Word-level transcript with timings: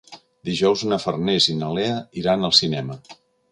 Dijous 0.47 0.83
na 0.91 0.99
Farners 1.03 1.49
i 1.53 1.59
na 1.61 1.71
Lea 1.79 2.01
iran 2.25 2.51
al 2.51 2.57
cinema. 2.63 3.01